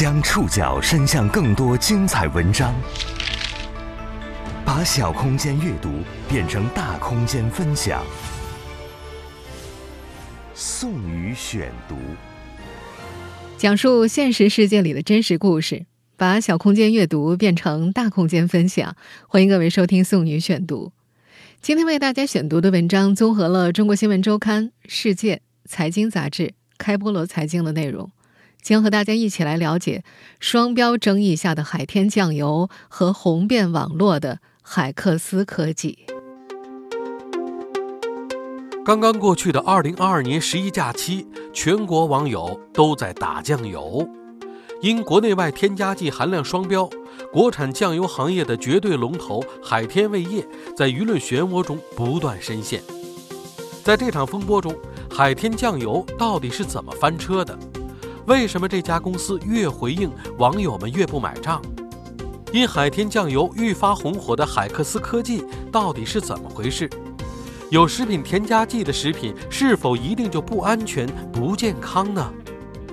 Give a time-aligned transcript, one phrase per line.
[0.00, 2.74] 将触角伸向更多精彩文章，
[4.64, 5.90] 把小空间阅读
[6.26, 8.02] 变成大空间分享。
[10.54, 11.96] 宋宇选读，
[13.58, 15.84] 讲述现实世界里的真实故事，
[16.16, 18.96] 把小空间阅读变成大空间分享。
[19.28, 20.92] 欢迎各位收听宋宇选读。
[21.60, 25.36] 今天为大家选读的文章综合了《中国新闻周刊》《世界》
[25.66, 26.44] 《财经杂志》
[26.78, 28.10] 《开菠萝财经》的内容。
[28.60, 30.04] 将和大家一起来了解
[30.38, 35.98] 双标争议下的海天酱油和红遍网络的海克斯科技。
[38.84, 44.08] 刚刚过去的二零二二年十一假期，全国网友都在打酱油，
[44.80, 46.88] 因国内外添加剂含量双标，
[47.30, 52.82] 国产酱油行业的绝对龙头海天味业在舆论漩涡中不断深陷。
[53.84, 54.74] 在这场风波中，
[55.10, 57.56] 海天酱油到底是怎么翻车的？
[58.30, 60.08] 为什么这家公司越回应
[60.38, 61.60] 网友们越不买账？
[62.52, 66.88] 因海天酱油愈发红火的海克斯科技到底是怎么回事？
[67.70, 72.32] 有食品添加剂的食品是否一定就不安全、不健康呢？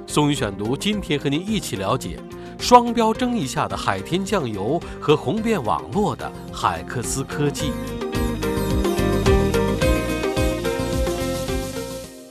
[0.07, 2.19] 宋宇选读今天和您一起了解
[2.57, 7.71] 双标争议下的海天酱油和红遍网络的海克斯科技。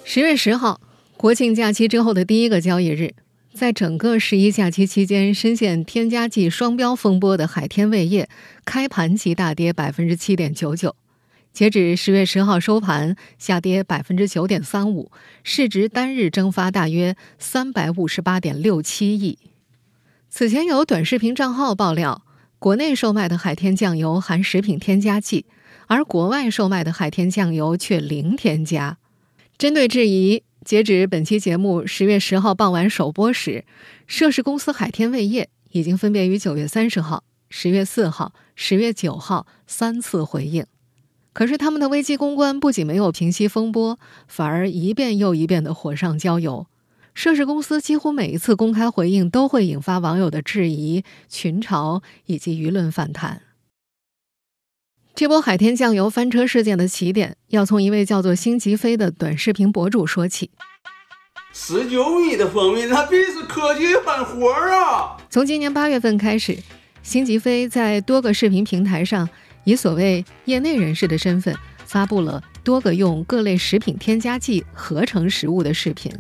[0.02, 0.80] 十月十号。
[1.26, 3.12] 国庆假期之后的第一个交易日，
[3.52, 8.28] 在整个十一假期期间，深陷添加剂双标风波的海天味业
[8.64, 10.94] 开盘即大跌百分之七点九九，
[11.52, 15.10] 截止十月十号收盘，下跌百分之九点三五，
[15.42, 19.36] 市值单日蒸发大约三百五十八点六七亿。
[20.30, 22.22] 此前有短视频账号爆料，
[22.60, 25.46] 国内售卖的海天酱油含食品添加剂，
[25.88, 28.98] 而国外售卖的海天酱油却零添加。
[29.58, 30.44] 针对质疑。
[30.66, 33.64] 截止本期节目十月十号傍晚首播时，
[34.08, 40.66] 涉事公司海天味业已经分别于九月三十号、十月四号、十月九号三次回应。
[41.32, 46.66] 可是他们的危机公关不仅没有平息风波，反而一遍又一遍的火上浇油。
[47.14, 53.42] 涉事公司几乎每一次公开回应都会引发网友的质疑、群嘲以及舆论反弹。
[55.16, 60.50] 这波海天酱油翻车事件的起点，要从一位叫做辛吉飞的短视频博主说起。
[61.54, 65.16] 十九米的蜂蜜，那必是科技狠活啊！
[65.30, 66.58] 从今年八月份开始，
[67.02, 69.26] 辛吉飞在多个视频平台上，
[69.64, 71.56] 以所谓业内人士的身份，
[71.86, 76.12] 发布了多个用各类食品添加剂合成食物的视频，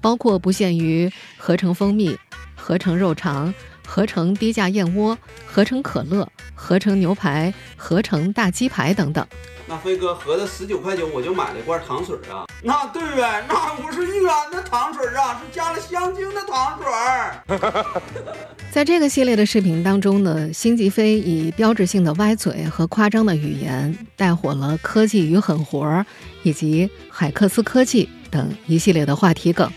[0.00, 2.16] 包括不限于合成蜂蜜、
[2.56, 3.52] 合成肉肠。
[3.94, 9.26] 合成低价燕窝、合成可乐、合成牛排、合成大鸡排等等。
[9.66, 12.46] 那飞哥合着十九块九，我就买了一罐糖水啊。
[12.62, 17.60] 那对呗，那不是一般的糖水啊，是加了香精的糖水。
[18.72, 26.02] 在这个系列的视频当中呢，辛吉飞以标志性的歪嘴和夸张的语言，带火了科技与狠活
[26.44, 29.70] 以及海克斯科技等一系列的话题梗。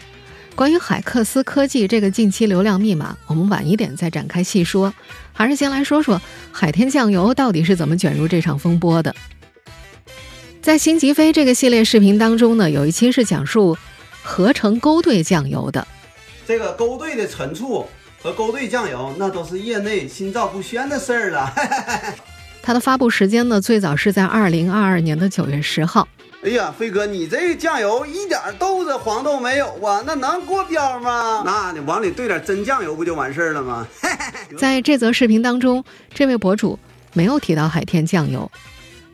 [0.56, 4.94] 关于海克斯科技这个近期流量密码，我们晚一点再展开细说。
[5.34, 9.14] 还是先来说说海天酱油到底是怎么卷入这场风波的。
[10.62, 13.78] 在辛吉飞这个系列视频当中呢，有一期是讲述
[14.24, 15.86] 合成勾兑酱油的。
[16.48, 17.86] 这个勾兑的陈醋
[18.22, 21.54] 和勾兑酱油，那都是业内心照不宣的事儿了。
[22.64, 26.08] 它的发布时间呢，最早是在二零二二年的九月十号。
[26.46, 30.04] 哎呀，飞哥，你这酱油一点豆子黄豆没有啊？
[30.06, 31.42] 那能过标吗？
[31.44, 33.88] 那你往里兑点真酱油不就完事儿了吗？
[34.56, 35.84] 在这则视频当中，
[36.14, 36.78] 这位博主
[37.14, 38.52] 没有提到海天酱油。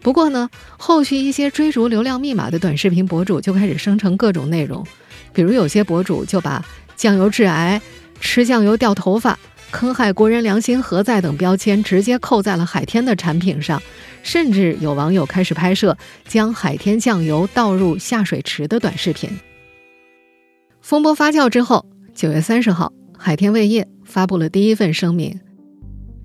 [0.01, 4.85] 不过呢，后续一些追逐流量密码的短视频博主就开始生成各种内容，
[5.31, 6.61] 比如有些博主就把
[6.97, 7.81] 酱油致癌、
[8.19, 9.39] 吃酱油掉头发。
[9.71, 13.81] 坑害国人良心何在等标签直接扣在了海天的产品上，
[14.21, 19.29] 甚至有网友开始拍摄将海天酱油倒入下水池的短视频。
[20.81, 25.39] 风波发酵之后，九月三十号，海天味业发布了第一份声明，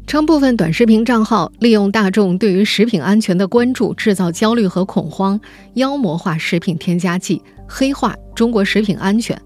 [0.06, 5.40] 称部分短视频账号利用大众对于食品安全的关注，制造焦虑和恐慌，
[5.74, 9.40] 妖魔化食品添加剂，黑化中国食品安全。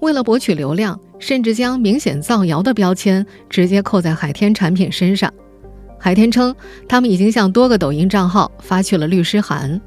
[0.00, 5.32] 为了博取流量，甚至将明显造谣的标签直接扣在海天产品身上。
[5.96, 6.52] 海天称，
[6.88, 9.80] 他们已经向多个抖音账号发去了律师函。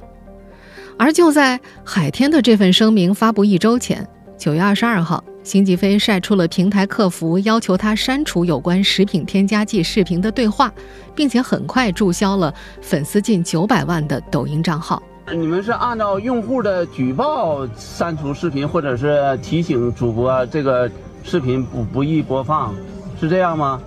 [0.98, 10.72] 而就在海天的这份声明发布一周前，九月二十二号，辛吉飞晒出了平台客服要求他删除有关食品添加剂视频的对话，
[11.14, 15.04] 并且很快注销了粉丝近九百万的抖音账号。
[15.34, 20.90] 你们是按照用户的举报删除视频，或者是提醒主播这个
[21.26, 22.74] 视频不不易播放，
[23.20, 23.82] 是这样吗？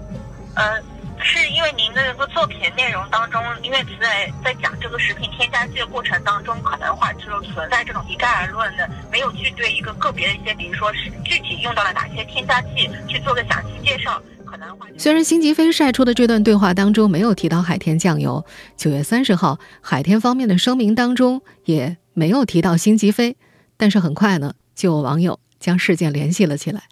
[0.56, 0.82] 呃，
[1.20, 14.20] 是因为您的这个作品内容当中，因为在在讲这个食品添加剂的过程当中，可能话就存在这种一概而论的，没有去对一个个别的一些，比如说是具体用到了哪些添加剂去做个详细介绍。
[14.44, 18.44] 可能虽然辛吉飞晒出的这段对话当中没有提到海天酱油，
[18.76, 23.37] 九月三十号海天方面的声明当中也没有提到辛吉飞，
[23.76, 26.82] 但是很快呢，就有网友将事件联系了起来。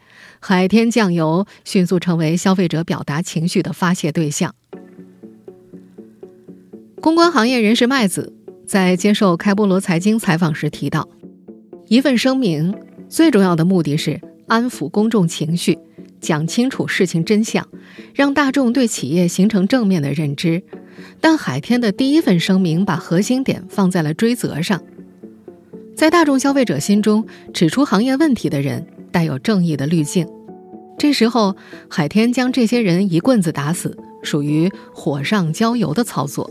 [0.40, 4.54] 海天酱油迅速成为消费者表达情绪的发泄对象。
[7.00, 8.32] 公关行业人士麦子
[8.66, 11.08] 在接受开波罗财经采访时提到，
[11.88, 12.74] 一份声明
[13.08, 15.78] 最重要的目的是安抚公众情绪，
[16.20, 17.68] 讲清楚事情真相，
[18.14, 20.62] 让大众对企业形成正面的认知。
[21.20, 24.82] 但海天的第一份声明把核心点放在了追责上，
[25.94, 28.86] 在大众消费者心中，指出行业问题的人。
[29.10, 30.26] 带有正义的滤镜，
[30.98, 31.56] 这时候
[31.88, 36.50] 海天将这些人一棍子打死，属于火上浇油的操作。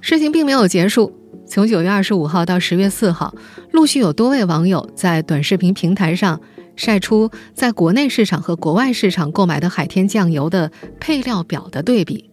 [0.00, 1.12] 事情并没有结束，
[1.46, 3.34] 从九月二十五号到十月四号，
[3.72, 6.40] 陆续有多位网友在短视频平台上
[6.76, 10.70] 晒出在国内市场和国外市场购买的海天酱油的
[11.00, 12.30] 配料表的对比。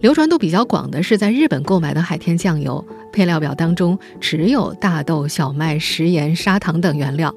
[0.00, 7.34] 流传度比较广的是在日本购买的海天酱油，配料表当中只有大豆、小麦、食盐、砂糖等原料。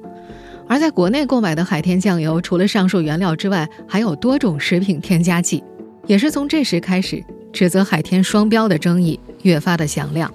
[0.72, 5.62] 而在国内购买的海天酱油，除了上述原料之外，还有多种食品添加剂。
[6.06, 7.22] 也是从这时开始，
[7.52, 10.32] 指责海天双标的争议越发的响亮，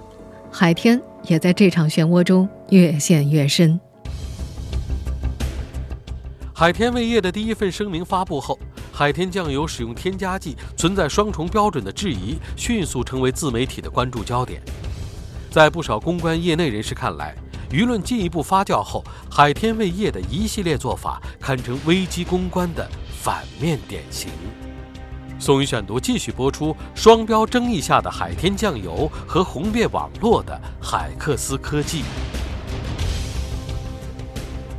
[0.51, 3.79] 海天也在这场漩涡中越陷越深。
[6.53, 8.59] 海天味业的第一份声明发布后，
[8.91, 14.61] 海天酱油使用添加剂存在双重标准的质疑迅速成为自媒体的关注焦点。
[15.49, 17.33] 在不少公关业内人士看来，
[17.71, 22.89] 舆论进一步发酵后，海天味业的一系列做法堪称危机公关的
[23.21, 24.29] 反面典型。
[25.39, 32.03] 宋宇选读继续播出：双标争议下的海天酱油和红遍网络的海克斯科技。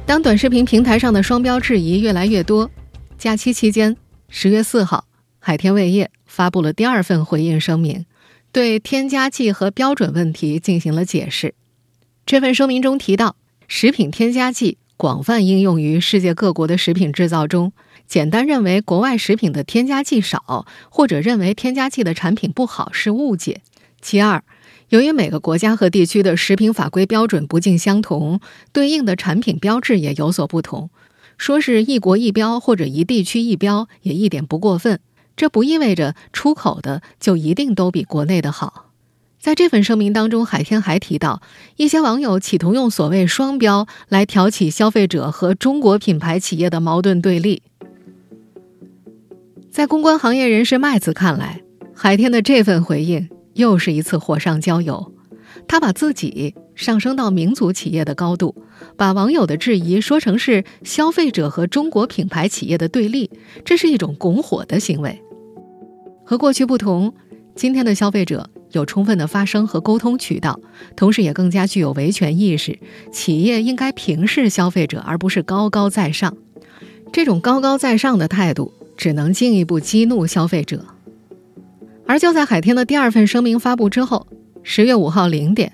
[0.04, 2.70] 当短视频平台上的双标质疑越来越多，
[3.18, 3.96] 假期期间，
[4.28, 5.04] 十月四号，
[5.38, 8.06] 海天味业发布了第二份回应声明，
[8.50, 11.54] 对添加剂和标准问题进行了解释。
[12.28, 13.36] 这份声明中提到，
[13.68, 17.72] 食品添加剂广泛应用于世界各国的食品制造中。
[18.06, 23.62] 简单认为国外食品的添加剂少，或者认为添加剂的产品不好是误解。
[24.02, 24.44] 其二，
[24.90, 28.40] 由于每个国家和地区的食品法规标准不尽相同，
[28.74, 30.90] 对应的产品标志也有所不同。
[31.38, 35.00] 说是一国一标或者一地区一标，也一点不过分。
[35.34, 38.87] 这不意味着出口的就一定都比国内的好。
[39.40, 41.40] 在这份声明当中，海天还提到，
[41.76, 47.62] 一些网友企图用所谓双标来挑起消费者和中国品牌企业的矛盾对立。
[49.70, 51.62] 在公关行业人士麦子看来，
[51.94, 55.12] 海天的这份回应又是一次火上浇油。
[55.68, 58.54] 他把自己上升到民族企业的高度，
[58.96, 63.30] 把网友的质疑说成是消费者和中国品牌企业的对立，
[63.64, 65.22] 这是一种拱火的行为。
[66.24, 67.14] 和过去不同，
[67.58, 68.48] 今天的消费者。
[68.70, 70.60] 有充分的发声和沟通渠道，
[70.94, 72.78] 同时也更加具有维权意识。
[73.10, 76.36] 企业应该平视消费者，而不是高高在上。
[77.10, 80.84] 这种高高在上的态度，只能进一步激怒消费者。
[82.06, 84.26] 而就在海天的第二份声明发布之后，
[84.62, 85.72] 十月五号零点，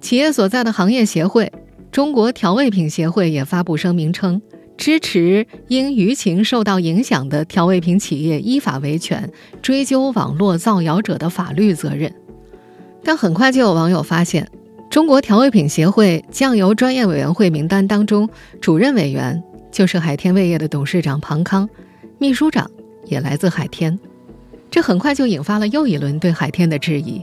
[0.00, 1.52] 企业所在的行业协会——
[1.92, 4.40] 中国调味品协会也发布声明称。
[4.80, 12.10] 支持因舆情受到影响的调味品企业依法维权，追究网络造谣者的法律责任。
[13.04, 14.48] 但很快就有网友发现，
[14.88, 18.26] 中国调味品协会酱油专业委员会名单当中，
[18.58, 21.68] 主任委员就是海天味业的董事长庞康，
[22.18, 22.70] 秘书长
[23.04, 24.00] 也来自海天。
[24.70, 27.20] 这很快就引发了又一轮对海天的质疑。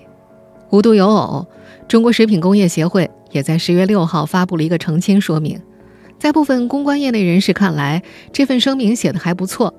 [0.69, 1.47] 无独有偶，
[1.87, 5.59] 中国食品工业协会也在十月六号发布了一个澄清说明，
[6.19, 8.01] 在部分公关业内人士看来，
[8.33, 9.73] 这份声明写的还不错，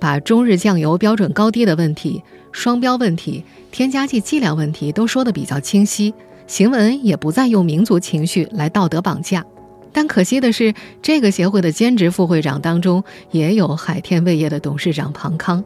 [0.00, 2.22] 把中日酱油标准高低的问题。
[2.52, 6.14] 双标问题、添加剂剂量问题都说得比较清晰，
[6.46, 9.44] 行文也不再用民族情绪来道德绑架。
[9.92, 10.72] 但可惜的是，
[11.02, 15.64] 这个协会的兼职副会长当中也有海天味业的董事长庞康。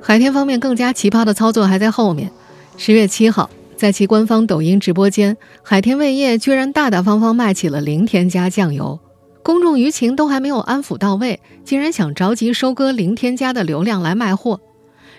[0.00, 2.30] 海天方面更加奇葩的操作还在后面。
[2.76, 9.00] 十月七号，在其官方抖音直播间，海天味业居然大大方方卖起了零添加酱油，
[9.46, 14.60] 公众舆情都还没有安抚到位，竟然想着急收割零添加的流量来卖货。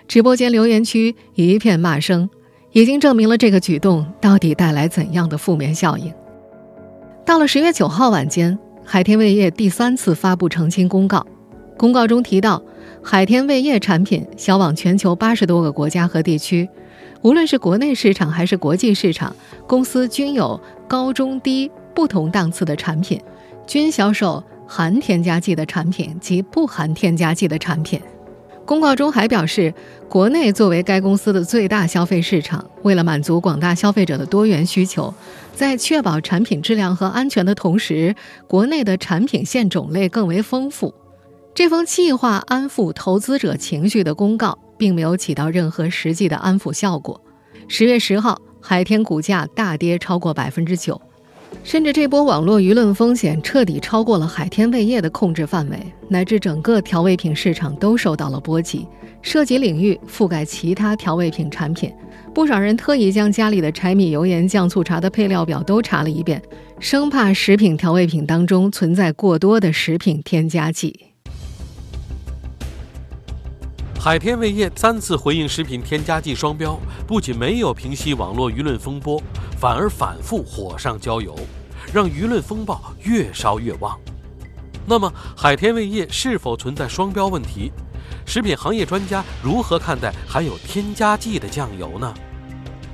[0.06, 2.28] 直播间留言区一片骂声，
[2.72, 6.12] 已经证明了这个举动到底带来怎样的负面效应。
[7.24, 11.26] 到了十月九号晚间，海天味业第三次发布澄清公告。
[11.78, 12.62] 公告中提到，
[13.02, 16.68] 海天味业产品销往全球八十多个国家和地区，
[17.22, 19.34] 无论是国内市场还是国际市场，
[19.66, 23.18] 公司均有高中低不同档次的产品，
[23.68, 28.00] 均销售含添加剂的产品及不含添加剂的产品。
[28.64, 29.72] 公告中还表示，
[30.08, 35.12] 国内作为该公司的最大消费市场，为了满足广大消费者的多元需求，
[35.54, 38.14] 在确保产品质量和安全的同时，
[38.46, 40.94] 国内的产品线种类更为丰富。
[41.54, 47.20] 这封计划安抚投资者情绪的公告，并没有起到任何实际的安抚效果。
[47.68, 50.98] 十月十号，海天股价大跌超过百分之九。
[51.64, 55.78] 甚至这波网络舆论风险彻底超过了海天味业的控制范围，
[56.08, 58.86] 乃至整个调味品市场都受到了波及，
[59.20, 61.92] 涉及领域覆盖其他调味品产品。
[62.32, 66.40] 不少人特意将家里的柴米油盐酱醋茶的配料表都查了一遍，
[66.78, 71.07] 生怕食品调味品当中存在过多的食品添加剂。
[74.00, 79.20] 海天味业三次回应食品添加剂双标，不仅没有平息网络舆论风波，
[79.58, 81.36] 反而反复火上浇油，
[81.92, 83.98] 让舆论风暴越烧越旺。
[84.86, 87.72] 那么，海天味业是否存在双标问题？
[88.24, 92.14] 食品行业专家如何看待含有添加剂的酱油呢？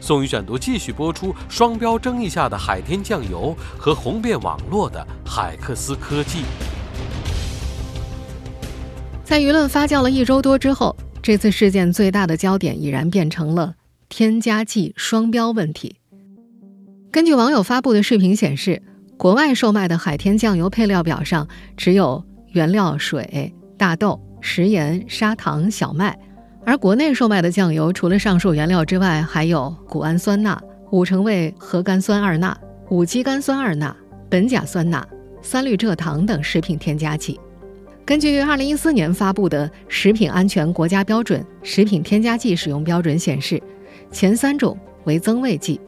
[0.01, 6.45] 宋宇选读继续播出：双标争议下的海天酱油和红遍网络的海克斯科技。
[9.25, 13.75] 在舆论发酵了一周多之后，这次事件最大的焦点已然变成了
[14.11, 15.97] 添加剂双标问题。
[17.11, 18.83] 根据网友发布的视频显示，
[19.17, 26.19] 国外售卖的海天酱油配料表上只有原料水、大豆、食盐、砂糖、小麦，
[26.67, 32.55] 而国内售卖的酱油除了上述原料之外，还有谷氨酸钠、五成味核苷酸二钠、
[32.91, 33.97] 五基苷酸二钠、
[34.29, 35.03] 苯甲酸钠、
[35.41, 37.41] 三氯蔗糖等食品添加剂。
[38.07, 43.59] 根据二零一四年发布的《食品安全国家标准：食品添加剂使用标准》显示，
[44.13, 45.81] 前三种为增味剂，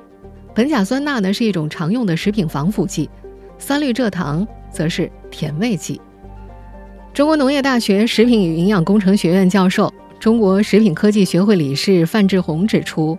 [0.54, 3.10] 苯甲酸钠呢是一种常用的食品防腐剂，
[3.58, 6.00] 三氯蔗糖则是甜味剂。
[7.12, 13.18] 中国农业大学食品与营养工程学院教授、中国食品科技学会理事范志红指出，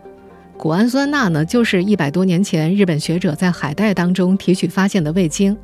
[0.58, 5.56] 谷氨酸钠呢就是一百多年前日本学者在海带当中提取发现的味精，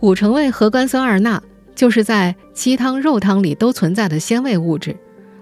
[0.00, 1.42] 五成味核苷酸二钠。
[1.80, 4.94] 就是在鸡汤、肉汤里都存在的鲜味物质，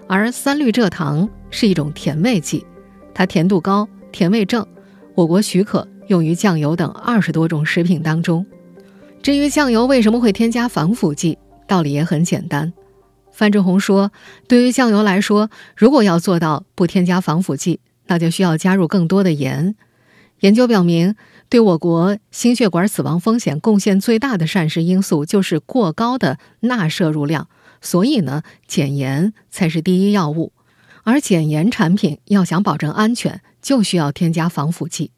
[0.07, 2.65] 而三氯蔗糖是一种甜味剂，
[3.13, 4.65] 它甜度高，甜味正，
[5.15, 8.45] 我国许可用于酱油等二十多种食品当中。
[9.21, 12.71] 至于酱油为什么会添加防腐剂，道理也很简单。
[13.33, 14.13] 范志红说，
[14.47, 19.75] 对于酱油来说，如果要做到不添加防腐剂，那就需要加入更多的盐。
[20.39, 21.15] 研究表明。
[21.49, 27.49] 对我国心血管死亡风险贡献最大的膳食因素就是过高的钠摄入量，
[27.81, 30.53] 所以呢，减盐才是第一要务。
[31.03, 35.09] 而减盐产品要想保证安全，就需要添加防腐剂。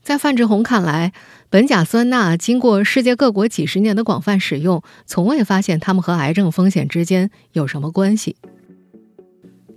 [0.00, 1.12] 在范志红看来，
[1.50, 8.36] 苯甲酸钠经过世界各国几十年的广泛使用，从未发现它们和癌症风险之间有什么关系。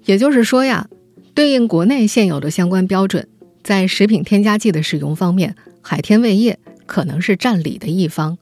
[0.06, 0.88] 也就是说呀，
[1.34, 3.28] 对应国内现有的相关标准，
[3.64, 5.56] 在食品添加剂的使用方面。
[5.84, 8.38] 海天味业可能是占理的一方，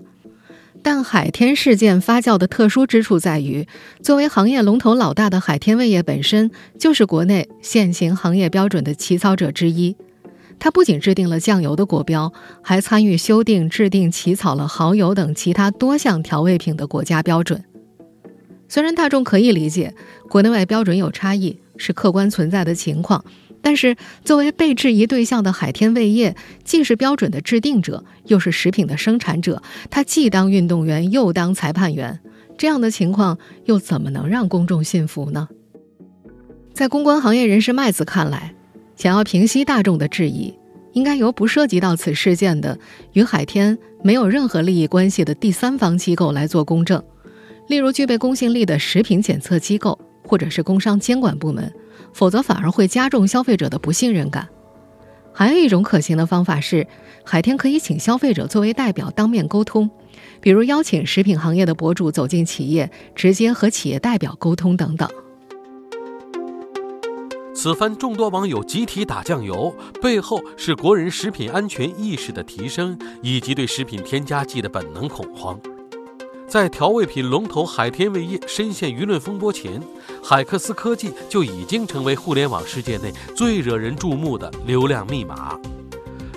[0.84, 3.68] 但海天事件发酵的特殊之处在于，
[4.02, 9.96] 作为行业龙头老大的海天味业本身就是国内现行行业标准的起草者之一。
[10.60, 12.32] 它不仅制定了酱油的国标，
[12.62, 17.64] 还参与修订、制定、起草了蚝油等其他多项调味品的国家标准。
[18.70, 19.96] 虽然大众可以理解
[20.30, 23.26] 国内外标准有差异是客观存在的情况。
[23.62, 32.20] 但是，作为被质疑对象的海天味业，既是标准的制定者，又是食品的生产者，他既当运动员，又当裁判员，
[32.58, 35.48] 这样的情况又怎么能让公众信服呢？
[36.74, 38.56] 在公关行业人士麦子看来，
[38.96, 40.54] 想要平息大众的质疑，
[40.94, 42.80] 应该由不涉及到此事件的、
[43.14, 47.04] 与海天没有任何利益关系的第三方机构来做公证，
[47.68, 51.72] 例如具备公信力的食品检测机构，或者是工商监管部门。
[52.14, 54.48] 否则反而会加重消费者的不信任感。
[55.34, 56.86] 还有一种可行的方法是，
[57.24, 59.90] 海天可以请消费者作为代表当面沟通，
[60.42, 65.10] 比如邀请食品行业的博主走进企业，直接和企业代表沟通等等。
[67.54, 75.60] 此番众多网友集体打酱油，背后是国人食品安全意识的提升，以及对食品添加剂的本能恐慌。
[76.48, 79.82] 在调味品龙头海天味业深陷舆论风波前，
[80.24, 85.60] 海克斯科技就已经成为互联网世界内最惹人注目的流量密码。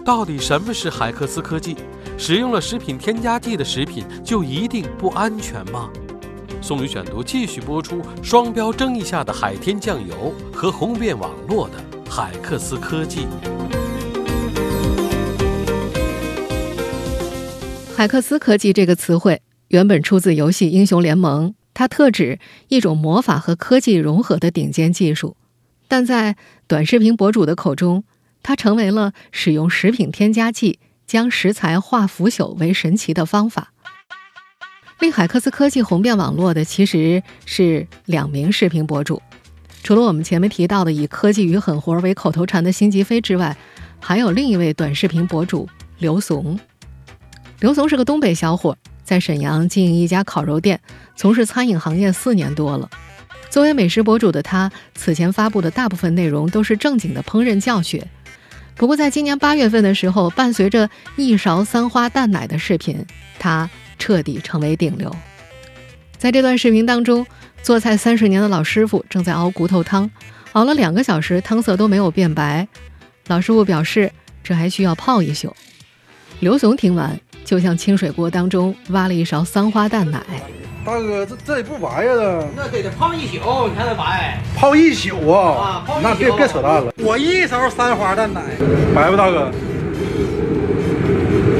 [0.04, 1.76] 到底什么是海克斯科技？
[2.16, 5.90] 使用了食品添加剂的食品就一定不安全吗？
[6.60, 11.74] 宋宇选读继续播出双标争议下的海天酱油和红遍网络的
[12.10, 13.26] 海克斯科技。
[17.94, 22.38] 海克斯科技这个词汇原本出自游戏《英雄联盟》，它特指
[22.68, 25.36] 一种魔法和科技融合的顶尖技术，
[25.88, 28.04] 但在短视频博主的口中，
[28.42, 33.72] 它成为了使用食品添加剂将食材化腐朽为神奇的方法。
[35.00, 39.20] 令海克斯科技红遍网络的其实是两名视频博主，
[39.82, 43.54] 除了我们前面提到的以“科技与狠活”为口头禅的辛吉飞之外，
[44.00, 46.58] 还有另一位短视频博主刘怂。
[47.60, 50.80] 刘怂是个东北小伙，在沈阳经营一家烤肉店，
[51.14, 52.90] 从事餐饮行业四年多了。
[53.50, 58.08] 作为美食博主的他，此前发布的大部分内容都是正经的烹饪教学。
[58.74, 63.06] 不过，在今年八月份的时候，伴随着一勺三花淡奶的视频，
[63.38, 63.70] 他。
[63.96, 65.14] 彻底成为顶流。
[66.18, 67.24] 在这段视频当中，
[67.62, 70.10] 做菜三十年的老师傅正在熬骨头汤，
[70.52, 72.68] 熬了两个小时，汤色都没有变白。
[73.28, 75.54] 老师傅表示，这还需要泡一宿。
[76.40, 80.20] 刘怂听完，就像清水锅当中挖了一勺三花蛋奶。
[80.84, 84.38] 大哥，这这也不白呀，这那得得泡一宿，你才能白。
[84.54, 85.50] 泡一宿啊？
[85.50, 86.08] 啊，泡一宿。
[86.08, 88.42] 那别别扯淡了，我一勺三花淡奶，
[88.94, 89.50] 白不，大哥？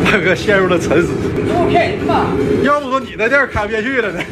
[0.05, 1.15] 大哥陷入了沉思。
[1.47, 2.27] 这不骗人吗？
[2.63, 4.23] 要不说你那店开不下去了呢。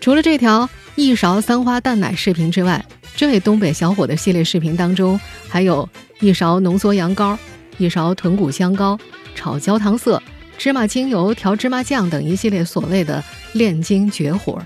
[0.00, 5.18] 除了这条一勺三花淡奶视频之外，这位东北小伙的系列视频当中，
[5.48, 7.36] 还有一勺浓缩羊羔、
[7.76, 8.98] 一勺豚骨香膏、
[9.38, 10.20] 炒焦糖色、
[10.58, 14.60] 芝麻精油调芝麻酱等一系列所谓的炼金绝活。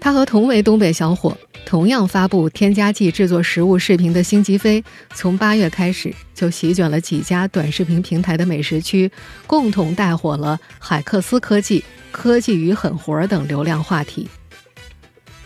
[0.00, 1.38] 他和同为东北小伙。
[1.66, 4.84] 同样发布添加剂制作食物视频的辛吉飞，
[5.14, 9.10] 从八月开始就席卷了几家短视频平台的美食区，
[9.46, 11.82] 共同带火了海克斯科技、
[12.12, 14.28] 科技与狠活等流量话题。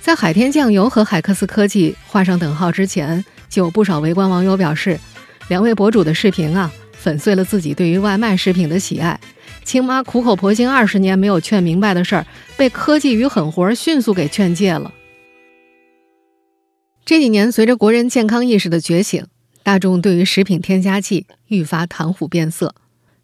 [0.01, 4.99] 在海天酱油和海克斯科技画上等号之前，就有不少围观网友表示，
[5.47, 6.71] 两位博主的视频啊，
[7.09, 9.19] 粉碎了自己对于外卖食品的喜爱。
[9.65, 12.27] 亲妈苦口婆心二十年没有劝明白的事儿，
[12.59, 14.93] 被科技与狠活迅速给劝戒了。
[17.07, 19.25] 这几年，随着国人健康意识的觉醒，
[19.63, 22.75] 大众对于食品添加剂愈发谈虎变色。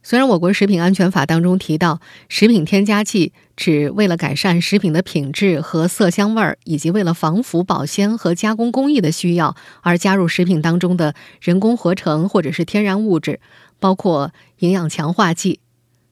[0.07, 13.41] 虽然我国食品安全法当中提到，食品添加剂指为了改善食品的品质和色香味儿，以及为了防腐保鲜和加工工艺的需要而加入食品当中的人工合成或者是天然物质，
[13.79, 15.61] 包括营养强化剂。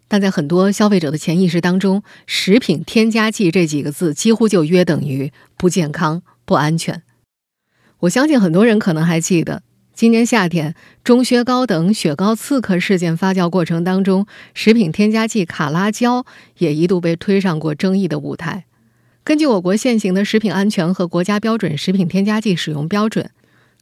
[0.08, 7.02] 但在很多消费者的潜意识当中，“食品添加剂”这几个字几乎就约等于不健康、不安全。
[8.00, 9.62] 我相信很多人可能还记得，
[9.94, 16.26] 今年夏天中薛高等雪糕刺客事件发酵过程当中，食品添加剂卡拉胶
[16.58, 18.66] 也一度被推上过争议的舞台。
[19.24, 23.30] 根据我国现行的食品安全和国家标准食品添加剂使用标准，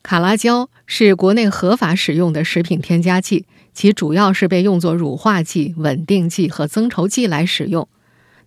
[0.02, 7.88] 卡拉胶是国内合法使用的食品添加剂，其主要是被用作乳化剂、稳定剂和增稠剂来使用。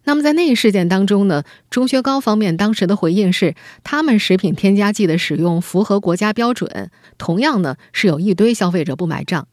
[0.05, 3.55] 那么在那一事件当中呢，钟薛高方面当时的回应是，
[3.86, 6.91] 他们食品添加剂的使用符合国家标准。
[7.17, 9.47] 同样呢，是有一堆消费者不买账，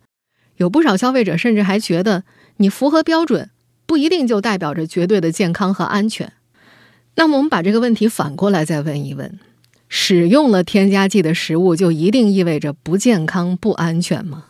[0.57, 2.25] 有不少消费者甚至还觉得，
[2.57, 3.51] 你符合标准
[3.87, 6.33] 不一定就代表着绝对的健康和安全。
[7.15, 9.39] 那么我们把这个问题反过来再问一问：
[9.89, 14.47] 使用了添加剂的食物就一定意味着不健康、不安全吗？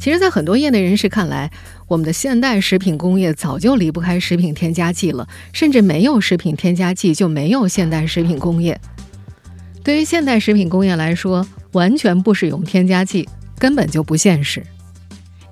[0.00, 1.50] 其实，在很多业内人士看来，
[1.86, 8.80] 我们的现代食品工业早就离不开食品添加剂了，甚至没有食品添加剂就没有现代食品工业。
[9.84, 14.64] 对于现代食品工业来说，完全不使用添加剂根本就不现实，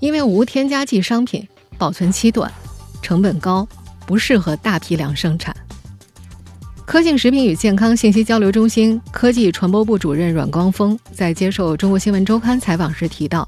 [0.01, 2.51] 因为无添加剂商品保存期短、
[3.03, 3.69] 成本高，
[4.07, 5.55] 不适合大批量生产。
[6.87, 13.47] 科信食品与健康信息交流中心科技传播部主任阮光峰在接受《中国新闻周刊》采访时提到。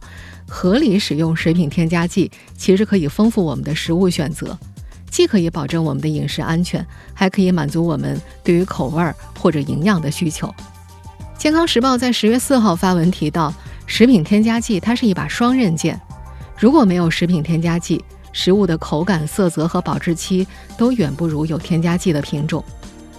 [0.53, 4.59] 合理使用食品添加剂，其实可以丰富我们的食物选择，
[5.09, 6.85] 既可以保证我们的饮食安全，
[7.15, 10.53] 还可以满足我们对于口味儿或者营养的需求。
[11.39, 13.55] 健康时报在十月四号发文提到，
[13.87, 15.99] 食品添加剂它是一把双刃剑，
[16.59, 22.63] 如果没有食品添加剂，食物的口感、色泽和保质期都远不如有添加剂的品种。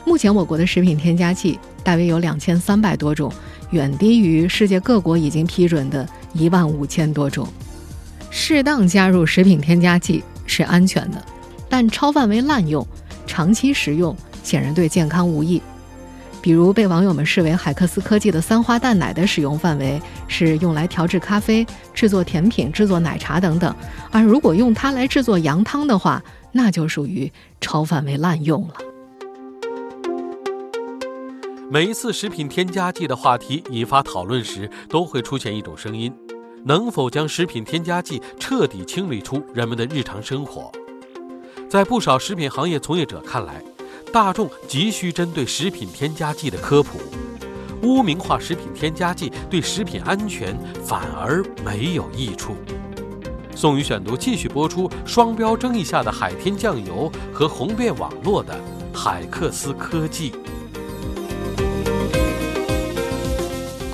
[0.06, 3.32] 目前我国的食品添加剂大约有两千三百多种，
[3.70, 6.08] 远低于世界各国已经批准的。
[6.34, 7.48] 一万五千多种，
[8.30, 11.24] 适当加入食品添加剂是安全的，
[11.70, 12.86] 但超范围滥用、
[13.28, 15.62] 长期食用显然对健康无益。
[16.42, 21.64] 比如被网友们视为海克斯科技的三花淡奶的使用范围是用来调制咖啡、
[21.94, 23.76] 制作甜品、制作奶茶等等，
[24.10, 28.74] 而如果用它来制作羊汤的话，那就属于超范围滥用了。
[31.74, 36.14] 每一次食品添加剂的话题引发讨论时，都会出现一种声音：
[36.66, 40.70] 能否将食品添加剂彻底清理出人们的日常生活？
[41.70, 43.64] 在不少食品行业从业者看来，
[44.12, 47.00] 大众急需针对食品添加剂的科普。
[47.84, 50.54] 污名化食品添加剂对食品安全
[50.84, 52.54] 反而没有益处。
[53.56, 58.60] 宋宇选读继续播出：双标争议下的海天酱油和红遍网络的
[58.94, 60.34] 海克斯科技。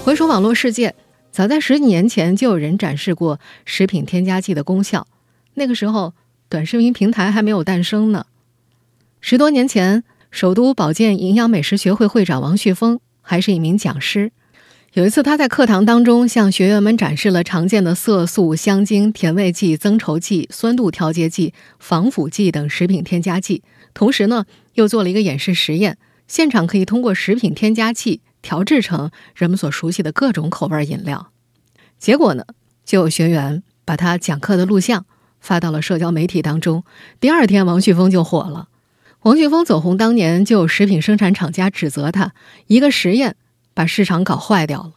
[0.07, 0.95] 回首网络世界，
[1.33, 5.05] 早在十几年前就有人展示过食品添加剂的功效。
[5.55, 6.13] 那个时候，
[6.47, 8.25] 短视频平台还没有诞生呢。
[9.19, 14.31] 十多年前，首都保健营养美食学会会长王旭峰还是一名讲师。
[14.93, 23.61] 有一次，他在课堂当中向学员们展示了常见的色素、香精、甜味剂、增稠剂、酸度调节剂、防腐剂等食品添加剂，
[23.93, 25.97] 同时呢，又做了一个演示实验，
[26.29, 28.21] 现场可以通过食品添加剂。
[28.47, 31.33] 调制成人们所熟悉的各种口味饮料，
[31.99, 32.45] 结果呢，
[32.86, 35.05] 就有学员把他讲课的录像
[35.41, 36.86] 发到了社交媒体当中。
[37.19, 38.69] 第二天，王旭峰就火了。
[39.23, 42.31] 王旭峰走红当年，就有食品生产厂家指责他
[42.67, 43.36] 一个实验
[43.73, 44.93] 把市场搞坏掉了。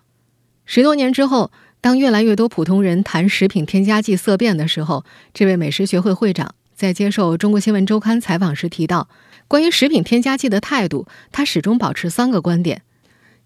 [0.65, 9.09] 十多年之后，当越来越多普通人谈食品添加剂色变的时候，这位美食学会会长在接受《中国新闻周刊》采访时提到，
[9.49, 12.83] 关于食品添加剂的态度，他始终保持三个观点。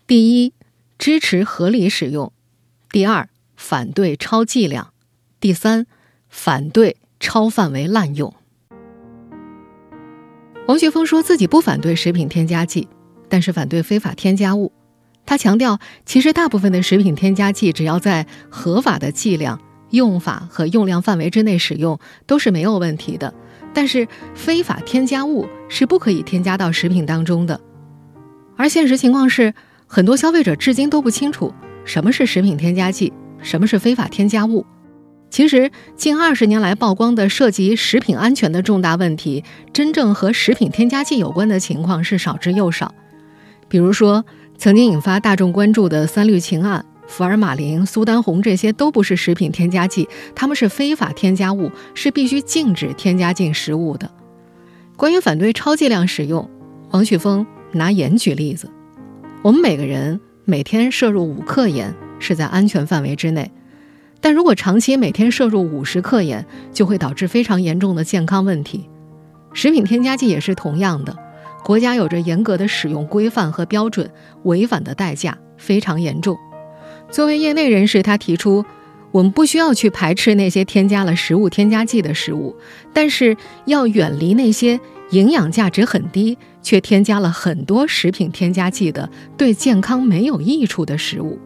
[0.07, 0.53] 第一，
[0.99, 2.31] 支持合理使用；
[2.91, 4.89] 第二，反对超剂量；
[5.41, 5.87] 第三，
[6.29, 8.35] 反对超范围滥用。
[10.67, 12.87] 王学峰说自己不反对食品添加剂，
[13.31, 14.73] 但是反对非法添加物。
[15.25, 23.33] 他强调，其实大部分的食品添加剂，只要在合法的剂量、用法和用量范围之内使用，都是没有问题的。
[23.73, 27.59] 但是，非法添加物是不可以添加到食品当中的。
[28.55, 29.55] 而现实情况是。
[29.87, 31.53] 很多消费者至今都不清楚
[31.85, 34.65] 什么是食品添加剂，什么是非法添加物。
[35.31, 39.43] 其实，近二十年来曝光的涉及食品安全的重大问题，
[39.73, 42.95] 真正和食品添加剂有关的情况是少之又少。
[43.69, 44.25] 比如说，
[44.57, 54.09] 曾经引发大众关注的三氯氰胺、福尔马林、苏丹红，这些都不是食品添加剂，它们是非法添加物，是必须禁止添加进食物的。
[54.97, 56.49] 关于反对超剂量使用，
[56.91, 58.71] 王旭峰拿盐举例子。
[59.45, 63.53] 我们每个人每天摄入五克盐是在安全范围之内，
[64.19, 68.89] 但如果长期每天摄入五十克盐，就会导致非常严重的健康问题。
[69.53, 71.15] 食品添加剂也是同样的，
[71.63, 74.11] 国家有着严格的使用规范和标准，
[74.45, 76.39] 违反的代价非常严重。
[77.11, 78.65] 作为业内人士，他提出，
[79.11, 82.57] 我们不需要去排斥那些添加了食物添加剂的食物，
[82.95, 84.81] 但是要远离那些。
[85.15, 91.39] 营养价值很低，却添加了很多食品添加剂的、对健康没有益处的食物。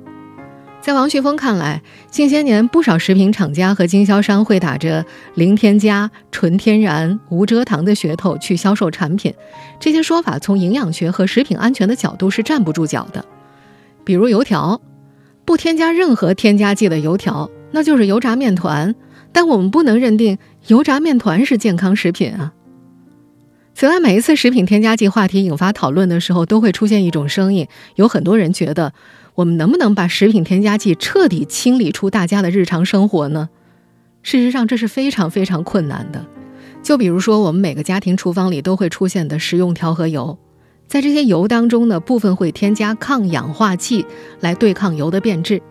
[0.81, 5.05] 在王旭峰看来，近些年不少食品厂家和经销商会打着
[5.35, 9.35] “零添加、纯天然、无蔗糖”的噱头去销售产品，
[9.79, 13.23] 这些说法从营养学和食品安全的角度是站不住脚的。
[14.03, 14.81] 比如油条，
[15.45, 18.95] 不添加任何添加剂的油条，那就是油炸面团，
[19.31, 22.55] 但我们不能认定油炸面团是健康食品啊。
[23.79, 28.93] 此外，每一次食品添加剂话题引发讨论的时候，都会出现一种声音，有很多人觉得，
[29.37, 33.51] 我们能不能把食品添加剂彻底清理出大家的日常生活呢？
[34.25, 36.27] 事实上，这是非常非常困难的。
[36.83, 40.37] 就比如说，我们每个家庭厨房里都会出现的食用调和油，
[40.89, 44.05] 在这些油当中呢，部分会添加抗氧化剂
[44.41, 45.63] 来对抗油的变质。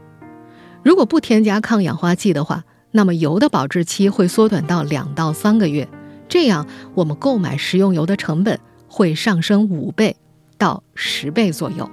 [0.82, 5.86] 如果不添加抗氧化剂的话，那么油的保质期会缩短到两到三个月。
[6.30, 10.16] 这样，我们购买食用油的成本会上升五倍
[10.58, 11.90] 到十倍左右。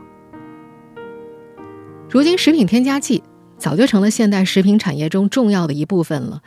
[2.10, 3.22] 如今，食品添加剂
[3.58, 6.42] 早就成了现代食品产业中重要的一部分了。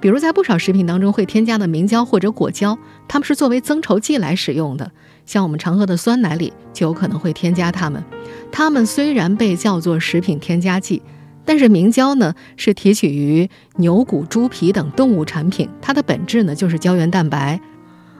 [0.00, 4.90] 比如，在不少食品当中会添加的明胶或者果胶，它们是作为增稠剂来使用的。
[5.24, 8.04] 像我们常喝的酸奶里就有可能会添加它们。
[8.52, 11.02] 它们虽然被叫做食品添加剂。
[11.44, 17.60] 但是明胶呢，是提取于牛骨、猪皮等动物产品，它的本质呢就是胶原蛋白，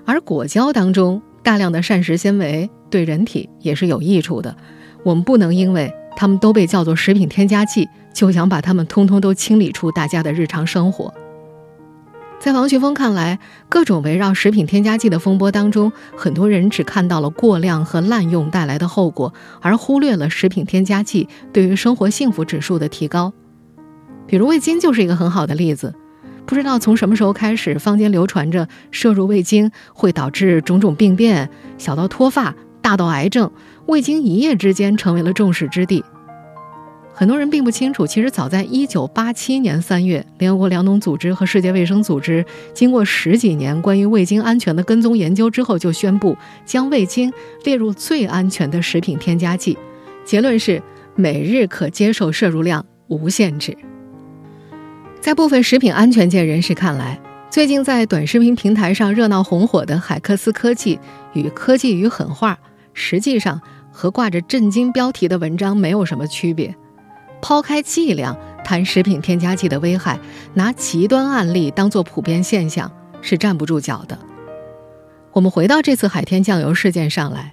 [0.05, 4.55] 而果胶当中大量的膳食纤维对人体也是有益处的。
[5.03, 11.13] 我们不能因为它们都被叫做食品添加剂，就想把它们通通都清理出大家的日常生活。
[12.45, 13.39] 在王学峰看来，
[13.71, 23.33] 各种围绕食品添加剂的风波当中，很多人只看到了过量和滥用带来的后果，而忽略了食品添加剂对于生活幸福指数的提高。
[24.27, 25.95] 比如味精就是一个很好的例子。
[26.45, 33.51] 不知道从什么时候开始，坊间流传着摄入味精会导致种种病变，小到脱发，大到癌症，
[33.87, 36.05] 味精一夜之间成为了众矢之的。
[37.17, 49.79] 很多人并不清楚，其实早在1987年3月，联合国粮农组织和世界卫生组织经过十几年关于味精安全的跟踪研究之后，就宣布将味精列入最安全的食品添加剂，
[50.25, 50.83] 结论是
[51.15, 53.77] 每日可接受摄入量无限制。
[55.21, 60.99] 在部分食品安全界人士看来，最近在短视频平台上热闹红火的海克斯科技
[61.33, 62.59] 与科技与狠话，
[62.93, 66.75] 实际上和挂着震惊标题的文章没有什么区别。
[67.45, 70.19] 抛开剂量谈食品添加剂的危害，
[70.55, 74.19] 拿极端案例当做普遍现象是站不住脚的。
[75.33, 77.53] 我们回到这次海天酱油事件上来，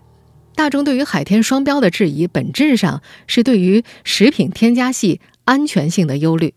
[0.55, 6.53] 大众对于海天双标的质疑，本质上是对于食品添加剂安全性的忧虑。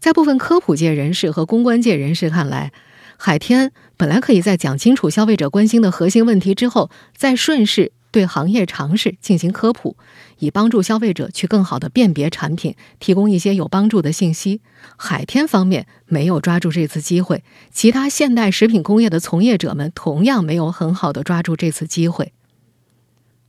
[0.00, 2.72] 在部分科普界人士和公关界人士看来，
[3.16, 7.92] 海天本来可以在讲清楚消费者关心的核心问题之后，再顺势。
[8.10, 9.96] 对行业常识进行科普，
[10.38, 14.60] 以帮助消费者去更好的辨别产品，提供一些有帮助的信息。
[14.96, 22.32] 海天方面没有抓住这次机会，其他现代食品工业的从业者们同样没有很好的抓住这次机会。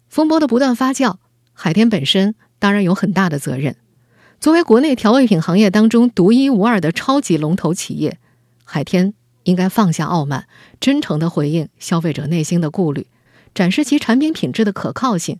[0.09, 1.17] 风波的不断发酵，
[1.53, 3.75] 海天本身当然有很大的责任。
[4.39, 8.17] 作为国内调味品行业当中独一无二的超级龙头企业，
[8.63, 10.47] 海天应该放下傲慢，
[10.79, 13.07] 真诚地回应消费者内心的顾虑。
[13.53, 15.39] 展示其产品品质的可靠性，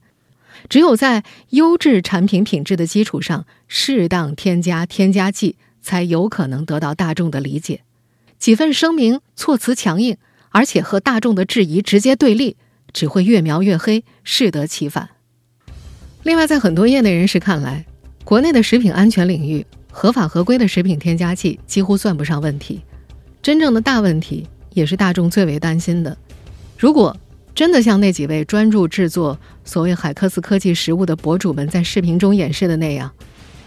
[0.68, 7.82] 只有在优质产品品质的基础上，适当添加添加剂，才有可能得到大众的理解。
[8.38, 10.18] 几份声明措辞强硬，
[10.50, 12.58] 而且和大众的质疑直接对立，
[12.92, 15.10] 只会越描越黑，适得其反。
[16.24, 17.86] 另外，在很多业内人士看来，
[18.26, 22.82] 国内的食品安全领域，合法合规的食品添加剂几乎算不上问题。
[23.42, 26.18] 真正的大问题，也是大众最为担心的，
[26.78, 27.16] 如果。
[27.56, 33.12] 真的像那几位专注制作所谓海克斯科技食物的博主们在视频中演示的那样，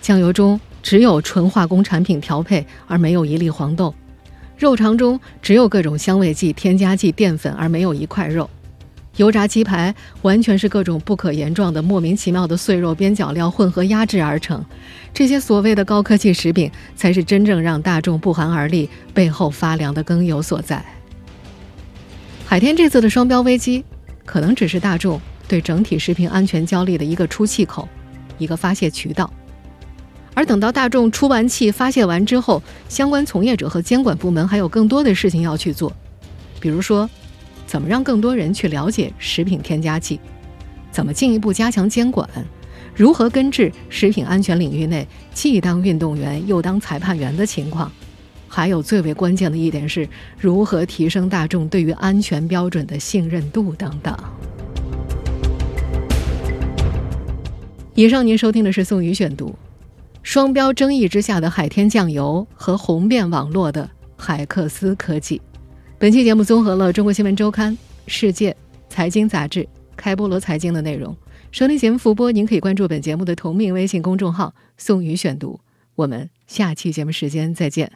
[0.00, 3.92] 酱油中只有纯化工产品调配，而没有一粒黄豆；
[4.56, 8.48] 肉肠中只有各种香味剂、添加剂、淀粉，而没有一块肉；
[9.16, 14.64] 油炸鸡排完全是各种不可言状的莫名其妙的碎肉边角料混合压制而成。
[15.12, 20.82] 这些所谓的高科技食品，才是真正让大众不寒而栗、背后发凉的根由所在。
[22.52, 23.82] 海天这次的双标危机，
[24.26, 27.88] 可能只是大众对整体食品安全焦虑的一个出气口，
[28.36, 29.32] 一个发泄渠道。
[30.34, 35.90] 而等到大众出完气、发泄完之后，相关从业者和监管部门还有更多的事情要去做，
[36.60, 37.08] 比如说，
[37.66, 40.20] 怎么让更多人去了解食品添加剂，
[40.90, 42.28] 怎么进一步加强监管，
[42.94, 47.90] 如何根治食品安全领域内既当运动员又当裁判员的情况。
[48.54, 50.06] 还有最为关键的一点是
[50.38, 54.14] 如何提升大众对于安全标准的信任度等等。
[57.94, 59.54] 以上您收听的是宋宇选读，
[60.22, 63.88] 双标争议之下的海天酱油和红遍网络的
[64.18, 65.40] 海克斯科技。
[65.98, 67.72] 本期节目综合了《中国新闻周刊》
[68.06, 68.50] 《世界》
[68.90, 69.60] 《财经杂志》
[69.96, 71.16] 《开菠萝财经》的内容。
[71.52, 75.58] 收听节目复播，您可以关注本节目的同名微信公众号“宋宇选读”。
[75.96, 77.92] 我们下期节目时间再见。